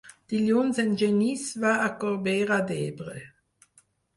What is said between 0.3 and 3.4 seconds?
Dilluns en Genís va a Corbera d'Ebre.